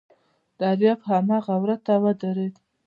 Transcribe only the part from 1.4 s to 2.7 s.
وره ته ودرېد.